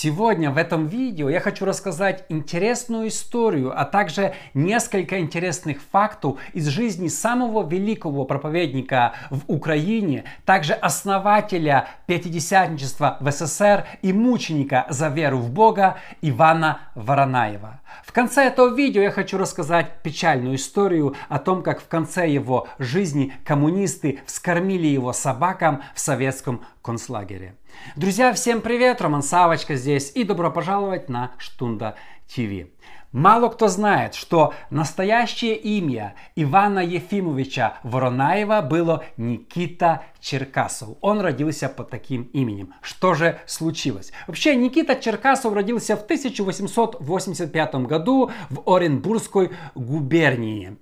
[0.00, 6.68] Сегодня в этом видео я хочу рассказать интересную историю, а также несколько интересных фактов из
[6.68, 15.38] жизни самого великого проповедника в Украине, также основателя пятидесятничества в СССР и мученика за веру
[15.38, 17.80] в Бога Ивана Воронаева.
[18.04, 22.68] В конце этого видео я хочу рассказать печальную историю о том, как в конце его
[22.78, 27.54] жизни коммунисты вскормили его собакам в советском концлагере.
[27.96, 29.00] Друзья, всем привет!
[29.00, 31.96] Роман Савочка здесь и добро пожаловать на Штунда
[32.28, 32.68] ТВ.
[33.12, 40.90] Мало кто знает, что настоящее имя Ивана Ефимовича Воронаева было Никита Черкасов.
[41.00, 42.74] Он родился под таким именем.
[42.82, 44.12] Что же случилось?
[44.26, 50.76] Вообще, Никита Черкасов родился в 1885 году в Оренбургской губернии.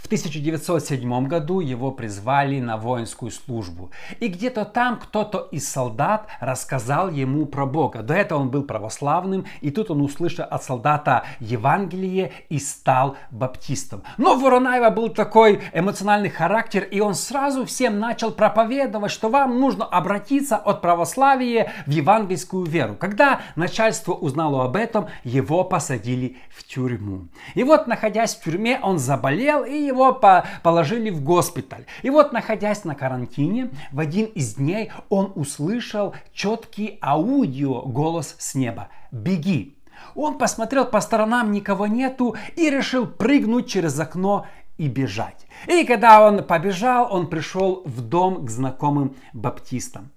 [0.00, 3.90] В 1907 году его призвали на воинскую службу.
[4.20, 8.02] И где-то там кто-то из солдат рассказал ему про Бога.
[8.02, 14.02] До этого он был православным, и тут он услышал от солдата Евангелие и стал баптистом.
[14.18, 19.58] Но у Воронаева был такой эмоциональный характер, и он сразу всем начал проповедовать, что вам
[19.60, 22.96] нужно обратиться от православия в евангельскую веру.
[22.98, 27.28] Когда начальство узнало об этом, его посадили в тюрьму.
[27.54, 31.86] И вот, находясь в тюрьме, он заболел, и его по положили в госпиталь.
[32.02, 38.54] И вот, находясь на карантине, в один из дней он услышал четкий аудио голос с
[38.54, 38.88] неба.
[39.10, 39.76] «Беги!»
[40.14, 45.46] Он посмотрел по сторонам, никого нету, и решил прыгнуть через окно и бежать.
[45.66, 50.10] И когда он побежал, он пришел в дом к знакомым баптистам.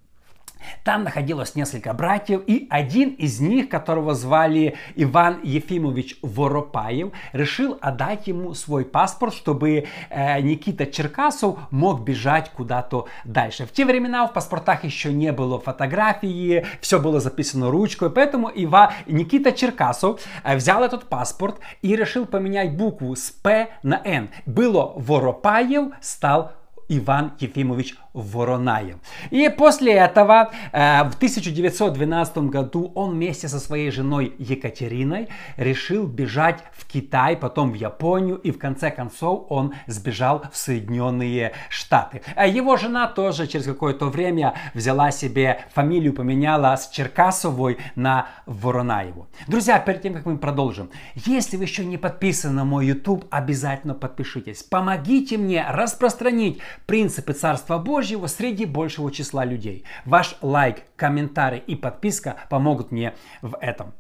[0.84, 8.28] Там находилось несколько братьев, и один из них, которого звали Иван Ефимович Воропаев, решил отдать
[8.28, 13.66] ему свой паспорт, чтобы э, Никита Черкасов мог бежать куда-то дальше.
[13.66, 18.94] В те времена в паспортах еще не было фотографии, все было записано ручкой, поэтому Ива,
[19.06, 24.30] Никита Черкасов э, взял этот паспорт и решил поменять букву с П на Н.
[24.46, 26.54] Было Воропаев, стал
[26.90, 28.98] Иван Ефимович Воронаев.
[29.30, 36.64] И после этого э, в 1912 году он вместе со своей женой Екатериной решил бежать
[36.74, 42.22] в Китай, потом в Японию и в конце концов он сбежал в Соединенные Штаты.
[42.36, 49.28] А его жена тоже через какое-то время взяла себе фамилию, поменяла с Черкасовой на Воронаеву.
[49.48, 53.94] Друзья, перед тем, как мы продолжим, если вы еще не подписаны на мой YouTube, обязательно
[53.94, 54.64] подпишитесь.
[54.64, 59.84] Помогите мне распространить принципы Царства Божьего среди большего числа людей.
[60.06, 63.94] Ваш лайк, комментарий и подписка помогут мне в этом.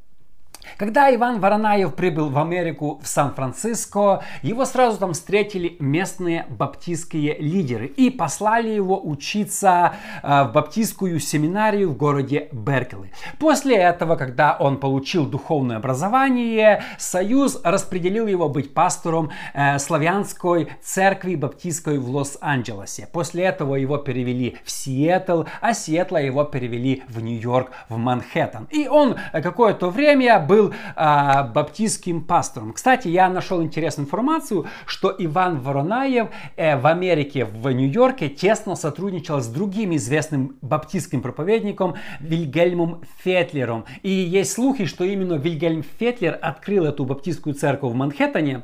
[0.75, 7.85] Когда Иван Воронаев прибыл в Америку, в Сан-Франциско, его сразу там встретили местные баптистские лидеры
[7.87, 13.11] и послали его учиться э, в баптистскую семинарию в городе Беркли.
[13.39, 21.35] После этого, когда он получил духовное образование, Союз распределил его быть пастором э, славянской церкви
[21.35, 23.07] баптистской в Лос-Анджелесе.
[23.11, 28.67] После этого его перевели в Сиэтл, а Сиэтла его перевели в Нью-Йорк, в Манхэттен.
[28.71, 32.73] И он какое-то время был был а, баптистским пастором.
[32.73, 39.39] Кстати, я нашел интересную информацию, что Иван Воронаев э, в Америке, в Нью-Йорке тесно сотрудничал
[39.39, 43.85] с другим известным баптистским проповедником Вильгельмом Фетлером.
[44.01, 48.63] И есть слухи, что именно Вильгельм Фетлер открыл эту баптистскую церковь в Манхэттене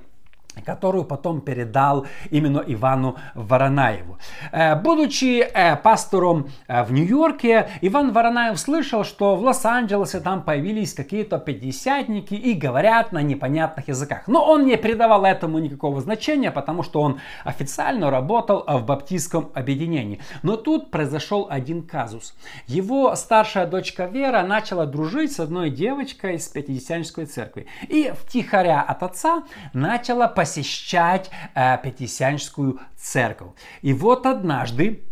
[0.61, 4.17] которую потом передал именно Ивану Воронаеву.
[4.51, 10.93] Э, будучи э, пастором э, в Нью-Йорке, Иван Воронаев слышал, что в Лос-Анджелесе там появились
[10.93, 14.27] какие-то пятидесятники и говорят на непонятных языках.
[14.27, 20.19] Но он не придавал этому никакого значения, потому что он официально работал в баптистском объединении.
[20.43, 22.35] Но тут произошел один казус.
[22.67, 27.67] Его старшая дочка Вера начала дружить с одной девочкой из пятидесятнической церкви.
[27.87, 29.43] И втихаря от отца
[29.73, 33.51] начала посещать э, Пятидесятническую церковь.
[33.81, 35.05] И вот однажды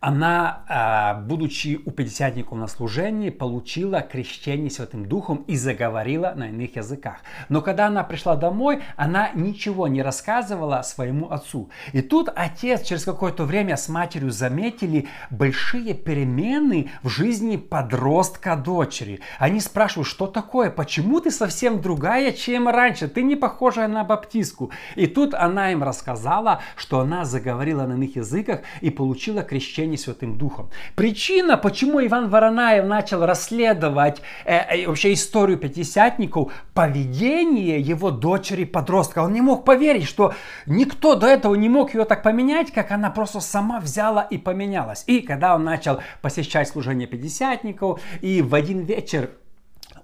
[0.00, 6.76] она, а, будучи у пятидесятников на служении, получила крещение Святым Духом и заговорила на иных
[6.76, 7.16] языках.
[7.48, 11.70] Но когда она пришла домой, она ничего не рассказывала своему отцу.
[11.92, 19.20] И тут отец через какое-то время с матерью заметили большие перемены в жизни подростка дочери.
[19.38, 24.70] Они спрашивают, что такое, почему ты совсем другая, чем раньше, ты не похожа на баптистку.
[24.94, 30.06] И тут она им рассказала, что она заговорила на иных языках и получила крещение крещении
[30.06, 30.70] Святым Духом.
[30.94, 39.20] Причина, почему Иван Воронаев начал расследовать э, э, вообще историю пятидесятников, поведение его дочери-подростка.
[39.20, 40.34] Он не мог поверить, что
[40.66, 45.04] никто до этого не мог ее так поменять, как она просто сама взяла и поменялась.
[45.06, 49.30] И когда он начал посещать служение пятидесятников, и в один вечер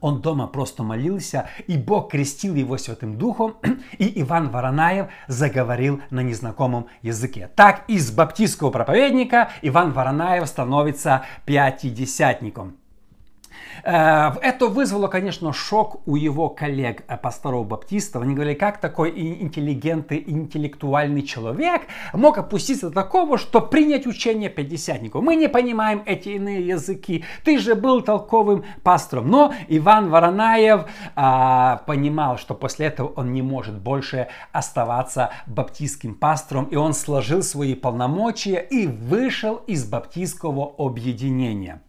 [0.03, 3.57] он дома просто молился, и Бог крестил его Святым Духом,
[3.99, 7.51] и Иван Воронаев заговорил на незнакомом языке.
[7.57, 12.82] Так из баптистского проповедника Иван Воронаев становится пятидесятником.
[13.85, 18.23] Э, это вызвало, конечно, шок у его коллег э, пасторов баптистов.
[18.23, 21.83] Они говорили, как такой интеллигентный, интеллектуальный человек
[22.13, 25.23] мог опуститься до такого, что принять учение пятидесятников.
[25.23, 27.25] Мы не понимаем эти иные языки.
[27.45, 29.31] Ты же был толковым пастором.
[29.31, 30.87] Но Иван Воронаев
[31.17, 36.67] а, понимал, что после этого он не может больше оставаться баптистским пастором.
[36.67, 41.81] И он сложил свои полномочия и вышел из баптистского объединения.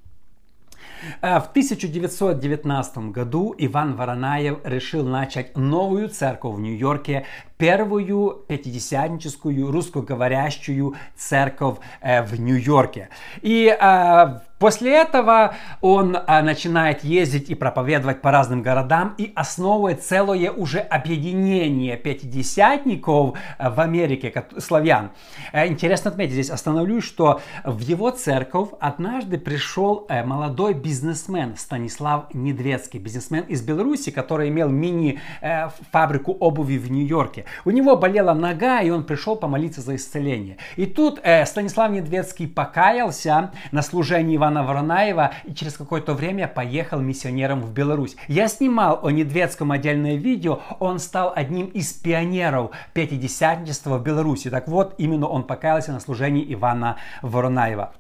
[1.22, 7.26] Э, в 1919 году Иван Воронаев решил начать новую церковь в Нью-Йорке,
[7.58, 13.10] первую пятидесятническую русскоговорящую церковь э, в Нью-Йорке.
[13.42, 20.04] И э, После этого он а, начинает ездить и проповедовать по разным городам и основывает
[20.04, 25.12] целое уже объединение пятидесятников а, в Америке, славян.
[25.52, 32.34] А, интересно отметить, здесь остановлюсь, что в его церковь однажды пришел а, молодой бизнесмен Станислав
[32.34, 37.44] Недвецкий, бизнесмен из Беларуси, который имел мини-фабрику э, обуви в Нью-Йорке.
[37.66, 40.56] У него болела нога, и он пришел помолиться за исцеление.
[40.78, 46.50] И тут э, Станислав Недвецкий покаялся на служении Ивана Ивана Воронаева и через какое-то время
[46.50, 48.18] поехал миссионером в Беларусь.
[48.28, 54.50] Я снимал о Недведском отдельное видео, он стал одним из пионеров пятидесятничества в Беларуси.
[54.50, 57.94] Так вот, именно он покаялся на служении Ивана Воронаева.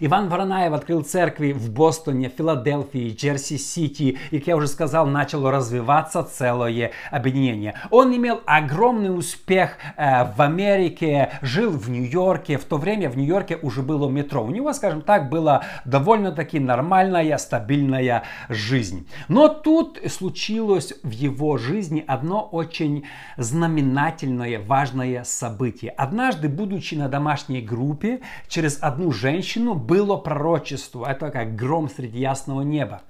[0.00, 6.22] Иван Воронаев открыл церкви в Бостоне, Филадельфии, Джерси-Сити, и, как я уже сказал, начало развиваться
[6.22, 7.74] целое объединение.
[7.90, 12.58] Он имел огромный успех э, в Америке, жил в Нью-Йорке.
[12.58, 14.42] В то время в Нью-Йорке уже было метро.
[14.42, 19.06] У него, скажем так, была довольно-таки нормальная, стабильная жизнь.
[19.28, 23.04] Но тут случилось в его жизни одно очень
[23.36, 25.90] знаменательное, важное событие.
[25.92, 31.06] Однажды, будучи на домашней группе, через одну женщину было пророчество.
[31.06, 33.02] Это как гром среди ясного неба.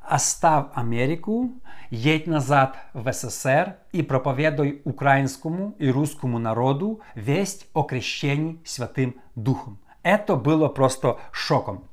[0.00, 1.52] Оставь Америку,
[1.90, 9.78] едь назад в СССР и проповедуй украинскому и русскому народу весть о крещении Святым Духом.
[10.02, 11.84] Это было просто шоком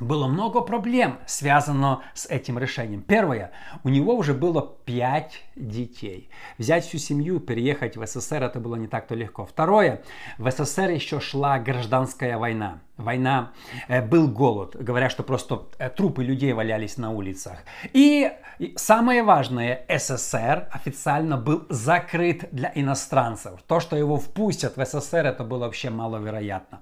[0.00, 3.02] было много проблем, связано с этим решением.
[3.02, 3.52] Первое,
[3.84, 6.28] у него уже было пять детей.
[6.58, 9.46] Взять всю семью, переехать в СССР, это было не так-то легко.
[9.46, 10.02] Второе,
[10.38, 12.80] в СССР еще шла гражданская война.
[12.96, 13.52] Война,
[13.88, 14.74] э, был голод.
[14.74, 17.58] Говорят, что просто э, трупы людей валялись на улицах.
[17.92, 18.32] И
[18.76, 23.60] самое важное, СССР официально был закрыт для иностранцев.
[23.66, 26.80] То, что его впустят в СССР, это было вообще маловероятно.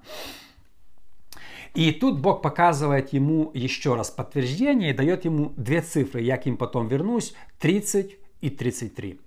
[1.75, 6.21] И тут Бог показывает ему еще раз подтверждение и дает ему две цифры.
[6.21, 7.33] Я к ним потом вернусь.
[7.59, 9.19] 30 и 33.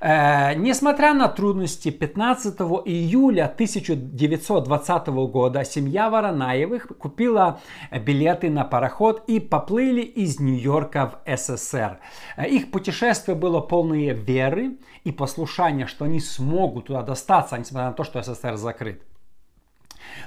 [0.00, 2.54] Э, несмотря на трудности, 15
[2.86, 7.60] июля 1920 года семья Воронаевых купила
[7.92, 11.98] билеты на пароход и поплыли из Нью-Йорка в СССР.
[12.36, 17.92] Э, их путешествие было полное веры и послушания, что они смогут туда достаться, несмотря на
[17.92, 19.02] то, что СССР закрыт.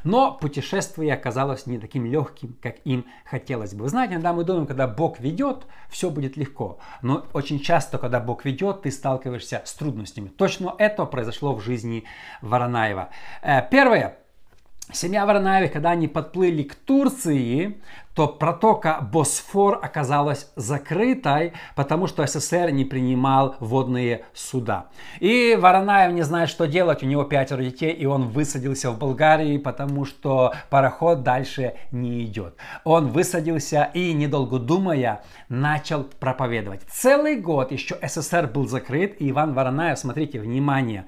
[0.03, 3.83] Но путешествие оказалось не таким легким, как им хотелось бы.
[3.83, 6.79] Вы знаете, иногда мы думаем, когда Бог ведет, все будет легко.
[7.01, 10.29] Но очень часто, когда Бог ведет, ты сталкиваешься с трудностями.
[10.29, 12.03] Точно это произошло в жизни
[12.41, 13.09] Воронаева.
[13.41, 14.17] Э, первое.
[14.91, 17.81] Семья Воронаевых, когда они подплыли к Турции,
[18.15, 24.87] то протока Босфор оказалась закрытой, потому что СССР не принимал водные суда.
[25.19, 29.57] И Воронаев не знает, что делать, у него пятеро детей, и он высадился в Болгарии,
[29.57, 32.55] потому что пароход дальше не идет.
[32.85, 36.81] Он высадился и, недолго думая, начал проповедовать.
[36.89, 41.05] Целый год еще СССР был закрыт, и Иван Воронаев, смотрите, внимание,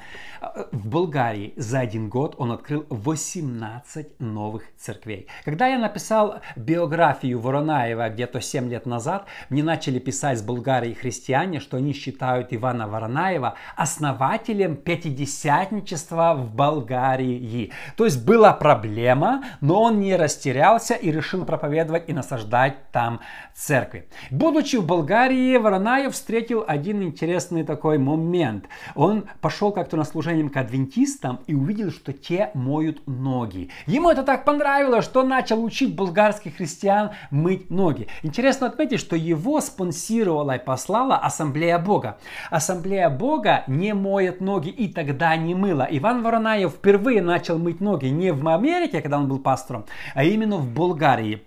[0.71, 5.27] в Болгарии за один год он открыл 18 новых церквей.
[5.45, 10.93] Когда я написал биографию биографию Воронаева где-то 7 лет назад, мне начали писать с Болгарии
[10.93, 17.71] христиане, что они считают Ивана Воронаева основателем пятидесятничества в Болгарии.
[17.95, 23.19] То есть была проблема, но он не растерялся и решил проповедовать и насаждать там
[23.53, 24.07] церкви.
[24.31, 28.65] Будучи в Болгарии, Воронаев встретил один интересный такой момент.
[28.95, 33.69] Он пошел как-то на служение к адвентистам и увидел, что те моют ноги.
[33.85, 38.08] Ему это так понравилось, что начал учить болгарских христиан мыть ноги.
[38.24, 42.17] Интересно отметить, что его спонсировала и послала Ассамблея Бога.
[42.50, 45.88] Ассамблея Бога не моет ноги и тогда не мыла.
[45.89, 50.58] Иван Воронаев впервые начал мыть ноги не в Америке, когда он был пастором, а именно
[50.58, 51.46] в Болгарии.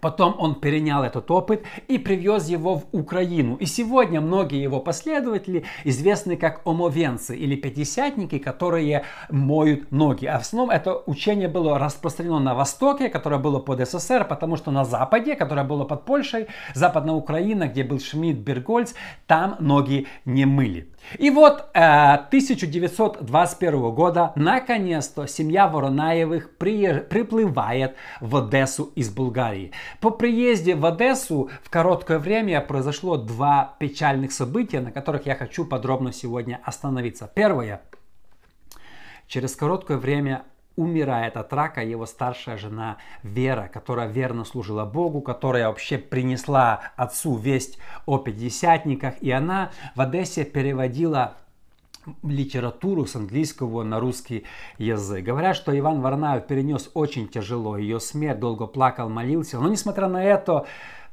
[0.00, 3.56] Потом он перенял этот опыт и привез его в Украину.
[3.56, 10.26] И сегодня многие его последователи известны как омовенцы или пятидесятники, которые моют ноги.
[10.26, 14.70] А в основном это учение было распространено на Востоке, которое было под СССР, потому что
[14.70, 18.94] на Западе, которое было под Польшей, Западная Украина, где был Шмидт, Бергольц,
[19.26, 20.88] там ноги не мыли.
[21.18, 29.72] И вот э, 1921 года наконец-то семья Воронаевых при, приплывает в Одессу из Болгарии.
[30.00, 35.64] По приезде в Одессу в короткое время произошло два печальных события, на которых я хочу
[35.64, 37.30] подробно сегодня остановиться.
[37.34, 37.82] Первое.
[39.26, 40.44] Через короткое время
[40.76, 47.36] умирает от рака его старшая жена Вера, которая верно служила Богу, которая вообще принесла отцу
[47.36, 51.36] весть о пятидесятниках, и она в Одессе переводила
[52.22, 54.44] литературу с английского на русский
[54.78, 55.24] язык.
[55.24, 59.58] Говорят, что Иван Варнаев перенес очень тяжело ее смерть, долго плакал, молился.
[59.58, 60.66] Но несмотря на это,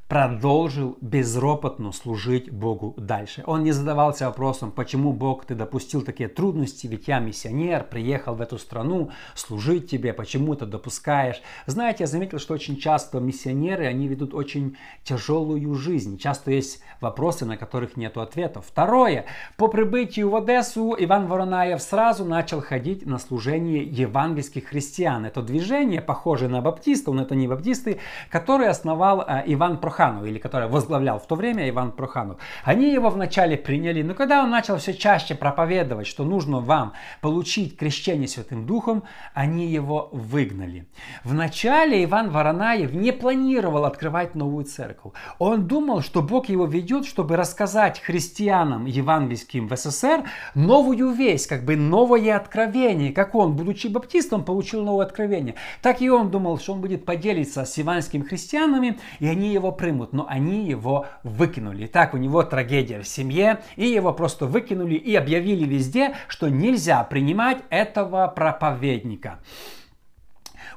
[0.08, 3.42] продолжил безропотно служить Богу дальше.
[3.46, 8.42] Он не задавался вопросом, почему Бог ты допустил такие трудности, ведь я миссионер, приехал в
[8.42, 11.42] эту страну служить тебе, почему ты допускаешь.
[11.66, 16.20] Знаете, я заметил, что очень часто миссионеры, они ведут очень тяжелую жизнь.
[16.20, 18.66] Часто есть вопросы, на которых нет ответов.
[18.68, 19.26] Второе.
[19.58, 25.26] По прибытию в Одессу Иван Воронаев сразу начал ходить на служение евангельских христиан.
[25.26, 30.26] Это движение, похожее на баптистов, но это не баптисты, которое основал э, Иван Прохоров Проханов,
[30.26, 34.50] или который возглавлял в то время Иван Проханов, они его вначале приняли, но когда он
[34.50, 40.88] начал все чаще проповедовать, что нужно вам получить крещение Святым Духом, они его выгнали.
[41.24, 45.14] Вначале Иван Воронаев не планировал открывать новую церковь.
[45.38, 50.24] Он думал, что Бог его ведет, чтобы рассказать христианам евангельским в СССР
[50.56, 53.12] новую весть, как бы новое откровение.
[53.14, 55.56] Как он, будучи баптистом, получил новое откровение.
[55.82, 60.14] Так и он думал, что он будет поделиться с евангельскими христианами, и они его примут,
[60.14, 61.88] но они его выкинули.
[61.88, 67.04] Так у него трагедия в семье, и его просто выкинули и объявили везде, что нельзя
[67.04, 69.40] принимать этого проповедника.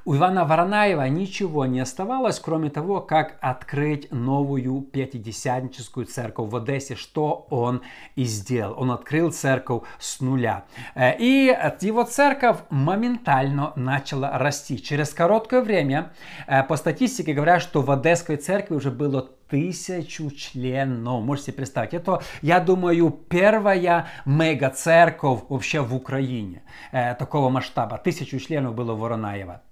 [0.09, 6.95] У Ивана Воронаева ничего не оставалось, кроме того, как открыть новую пятидесятническую церковь в Одессе,
[6.95, 7.83] что он
[8.15, 8.81] и сделал.
[8.81, 10.65] Он открыл церковь с нуля.
[10.95, 14.81] Э, и его церковь моментально начала расти.
[14.81, 16.13] Через короткое время,
[16.47, 21.25] э, по статистике говорят, что в Одесской церкви уже было тысячу членов.
[21.25, 27.99] Можете представить, это, я думаю, первая мега-церковь вообще в Украине э, такого масштаба.
[27.99, 29.66] Тысячу членов было Воронаева.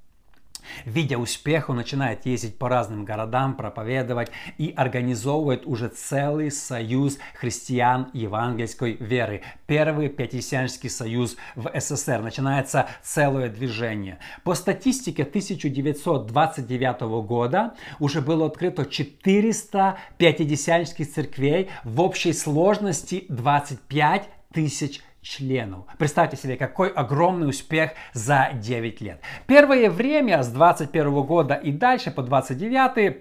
[0.84, 8.10] Видя успех, он начинает ездить по разным городам, проповедовать и организовывает уже целый союз христиан
[8.12, 9.42] евангельской веры.
[9.66, 12.20] Первый пятидесятнический союз в СССР.
[12.20, 14.18] Начинается целое движение.
[14.42, 25.02] По статистике 1929 года уже было открыто 400 пятидесятнических церквей в общей сложности 25 тысяч
[25.24, 25.86] членов.
[25.98, 29.20] Представьте себе, какой огромный успех за 9 лет.
[29.46, 33.14] Первое время с 21 года и дальше по 29 а,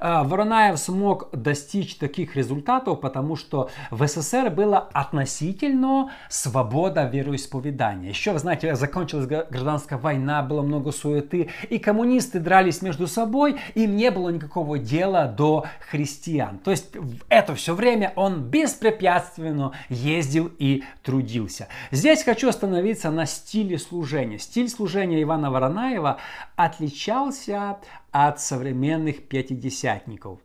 [0.00, 8.10] Воронаев смог достичь таких результатов, потому что в СССР была относительно свобода вероисповедания.
[8.10, 13.96] Еще, вы знаете, закончилась гражданская война, было много суеты, и коммунисты дрались между собой, им
[13.96, 16.58] не было никакого дела до христиан.
[16.58, 21.68] То есть в это все время он беспрепятственно ездил и трудился.
[21.90, 24.38] Здесь хочу остановиться на стиле служения.
[24.38, 26.18] Стиль служения Ивана Воронаева
[26.56, 27.78] отличался
[28.26, 30.40] от современных пятидесятников.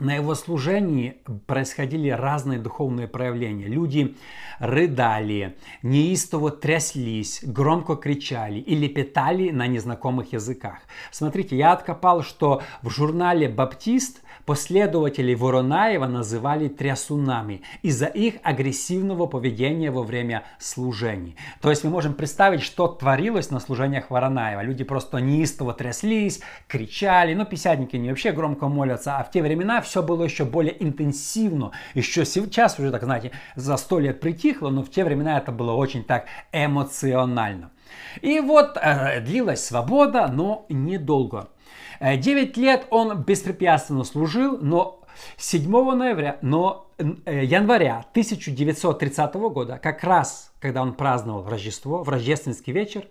[0.00, 3.66] на его служении происходили разные духовные проявления.
[3.66, 4.16] Люди
[4.58, 10.78] рыдали, неистово тряслись, громко кричали и лепетали на незнакомых языках.
[11.12, 19.90] Смотрите, я откопал, что в журнале «Баптист» Последователей Воронаева называли трясунами из-за их агрессивного поведения
[19.90, 21.36] во время служений.
[21.60, 24.62] То есть мы можем представить, что творилось на служениях Воронаева.
[24.62, 29.80] Люди просто неистово тряслись, кричали, но писятники не вообще громко молятся, а в те времена
[29.80, 31.72] все было еще более интенсивно.
[31.94, 35.72] Еще сейчас уже, так знаете, за сто лет притихло, но в те времена это было
[35.72, 37.70] очень так эмоционально.
[38.20, 41.48] И вот э, длилась свобода, но недолго.
[42.00, 45.00] 9 э, лет он беспрепятственно служил, но
[45.36, 52.72] 7 ноября, но э, января 1930 года, как раз когда он праздновал Рождество, в рождественский
[52.72, 53.06] вечер,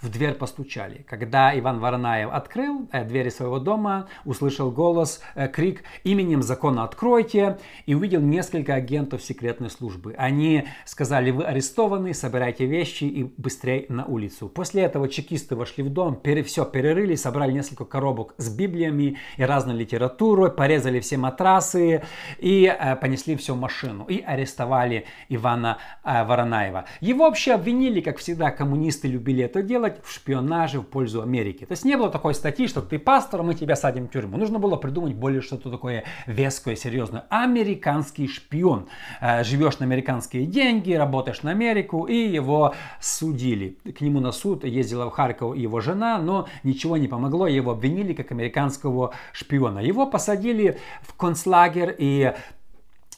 [0.00, 1.04] в дверь постучали.
[1.08, 7.58] Когда Иван Воронаев открыл э, двери своего дома, услышал голос, э, крик «Именем закона откройте!»
[7.86, 10.14] и увидел несколько агентов секретной службы.
[10.16, 14.48] Они сказали «Вы арестованы, собирайте вещи и быстрее на улицу».
[14.48, 19.42] После этого чекисты вошли в дом, пере, все перерыли, собрали несколько коробок с библиями и
[19.42, 22.04] разной литературой, порезали все матрасы
[22.38, 24.04] и э, понесли все в машину.
[24.04, 26.84] И арестовали Ивана э, Воронаева.
[27.00, 31.64] Его вообще обвинили, как всегда, коммунисты любили это делать, делать в шпионаже в пользу Америки.
[31.64, 34.36] То есть не было такой статьи, что ты пастор, мы тебя садим в тюрьму.
[34.36, 37.24] Нужно было придумать более что-то такое веское, серьезное.
[37.30, 38.88] Американский шпион.
[39.20, 43.78] Э, живешь на американские деньги, работаешь на Америку, и его судили.
[43.98, 47.46] К нему на суд ездила в Харьков его жена, но ничего не помогло.
[47.46, 49.80] Его обвинили как американского шпиона.
[49.80, 52.32] Его посадили в концлагерь и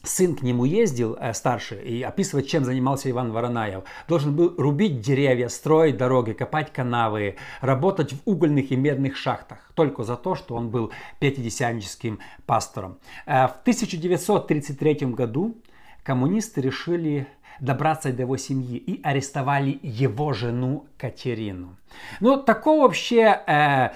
[0.02, 3.84] сын к нему ездил, э, старший, и описывать, чем занимался Иван Воронаев.
[4.08, 9.58] Должен был рубить деревья, строить дороги, копать канавы, работать в угольных и медных шахтах.
[9.74, 12.98] Только за то, что он был пятидесятническим пастором.
[13.26, 15.56] Э, в 1933 году
[16.02, 17.26] коммунисты решили
[17.60, 21.76] добраться до его семьи и арестовали его жену Катерину.
[22.20, 23.42] Ну, такого вообще...
[23.46, 23.90] Э,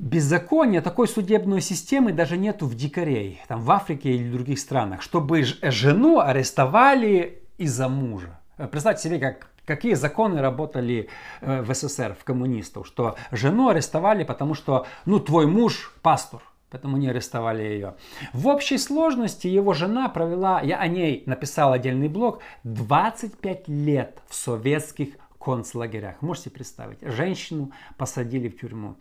[0.00, 5.44] беззакония, такой судебной системы даже нету в дикарей, там в Африке или других странах, чтобы
[5.44, 8.40] жену арестовали из-за мужа.
[8.56, 11.10] Э, представьте себе, как, какие законы работали
[11.42, 16.40] э, в СССР, в коммунистов, что жену арестовали, потому что, ну, твой муж пастор,
[16.70, 17.94] поэтому не арестовали ее.
[18.32, 24.34] В общей сложности его жена провела, я о ней написал отдельный блог, 25 лет в
[24.34, 26.22] советских концлагерях.
[26.22, 28.96] Можете представить, женщину посадили в тюрьму.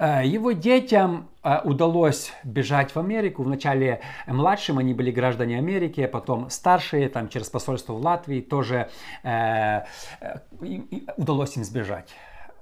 [0.00, 3.42] Э, его детям э, удалось бежать в Америку.
[3.42, 8.88] Вначале младшим они были граждане Америки, а потом старшие, там через посольство в Латвии тоже
[9.22, 9.82] э,
[11.18, 12.08] удалось им сбежать.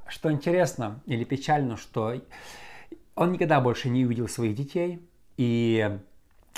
[0.08, 2.20] Что интересно или печально, что
[3.14, 5.00] он никогда больше не увидел своих детей.
[5.36, 5.96] И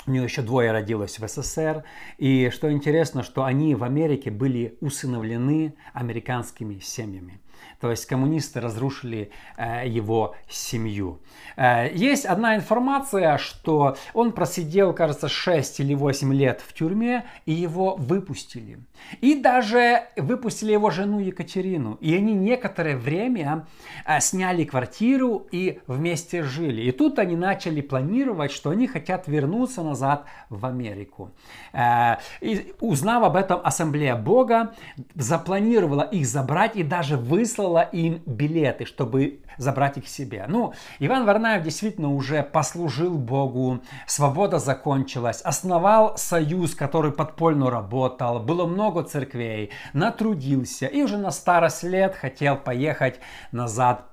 [0.07, 1.83] у него еще двое родилось в СССР.
[2.17, 7.39] И что интересно, что они в Америке были усыновлены американскими семьями.
[7.79, 11.19] То есть коммунисты разрушили э, его семью.
[11.55, 17.53] Э, есть одна информация, что он просидел, кажется, 6 или 8 лет в тюрьме, и
[17.53, 18.79] его выпустили.
[19.21, 21.97] И даже выпустили его жену Екатерину.
[22.01, 23.65] И они некоторое время
[24.05, 26.83] э, сняли квартиру и вместе жили.
[26.83, 31.31] И тут они начали планировать, что они хотят вернуться назад в Америку.
[31.73, 34.73] Э, и узнав об этом Ассамблея Бога,
[35.15, 37.17] запланировала их забрать и даже
[37.51, 40.45] выслала им билеты, чтобы забрать их себе.
[40.47, 48.65] Ну, Иван Варнаев действительно уже послужил Богу, свобода закончилась, основал союз, который подпольно работал, было
[48.65, 53.19] много церквей, натрудился и уже на старость лет хотел поехать
[53.51, 54.10] назад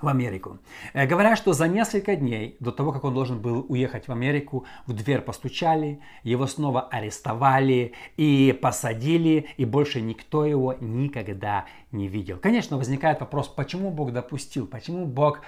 [0.00, 0.58] в Америку.
[0.92, 4.64] Э, говорят, что за несколько дней до того, как он должен был уехать в Америку,
[4.86, 12.38] в дверь постучали, его снова арестовали и посадили, и больше никто его никогда не видел.
[12.38, 15.40] Конечно, возникает вопрос, почему Бог допустил, почему Бог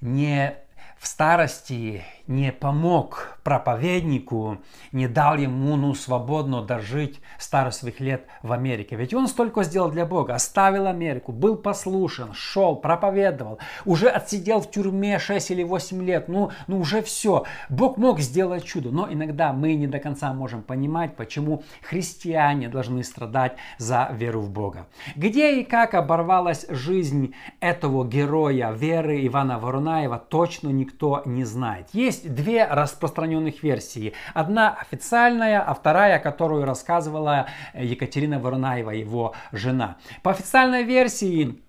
[0.00, 0.54] не
[1.00, 4.58] в старости не помог проповеднику,
[4.92, 8.96] не дал ему ну, свободно дожить старость своих лет в Америке.
[8.96, 14.70] Ведь он столько сделал для Бога, оставил Америку, был послушен, шел, проповедовал, уже отсидел в
[14.70, 17.44] тюрьме 6 или 8 лет, ну, ну уже все.
[17.70, 23.02] Бог мог сделать чудо, но иногда мы не до конца можем понимать, почему христиане должны
[23.02, 24.86] страдать за веру в Бога.
[25.16, 31.88] Где и как оборвалась жизнь этого героя веры Ивана Воронаева, точно никто никто не знает.
[31.92, 34.12] Есть две распространенных версии.
[34.34, 39.96] Одна официальная, а вторая, которую рассказывала Екатерина Воронаева, его жена.
[40.22, 41.60] По официальной версии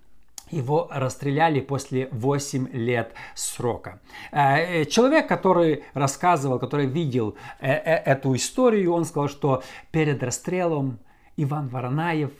[0.50, 4.00] его расстреляли после 8 лет срока.
[4.32, 11.00] Э, человек, который рассказывал, который видел э, эту историю, он сказал, что перед расстрелом
[11.38, 12.32] Иван Воронаев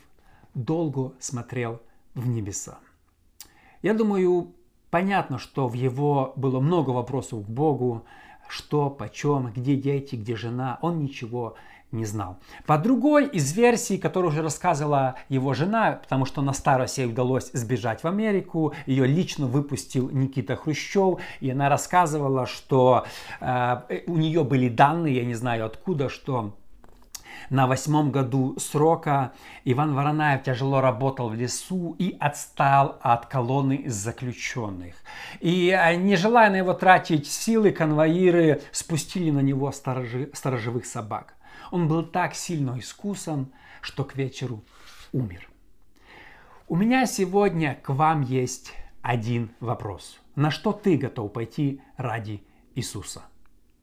[0.54, 1.80] долго смотрел
[2.14, 2.78] в небеса.
[3.80, 4.52] Я думаю,
[4.92, 8.04] понятно, что в его было много вопросов к Богу,
[8.46, 11.54] что, почем, где дети, где жена, он ничего
[11.92, 12.36] не знал.
[12.66, 17.50] По другой из версий, которую уже рассказывала его жена, потому что на старости ей удалось
[17.54, 23.06] сбежать в Америку, ее лично выпустил Никита Хрущев, и она рассказывала, что
[23.40, 26.54] э, у нее были данные, я не знаю откуда, что
[27.50, 29.32] на восьмом году срока
[29.64, 34.94] Иван Воронаев тяжело работал в лесу и отстал от колонны заключенных.
[35.40, 41.34] И э, не желая на его тратить силы, конвоиры спустили на него сторожи, сторожевых собак.
[41.70, 44.62] Он был так сильно искусан, что к вечеру
[45.12, 45.48] умер.
[46.68, 50.20] У меня сегодня к вам есть один вопрос.
[50.36, 52.42] На что ты готов пойти ради
[52.74, 53.22] Иисуса?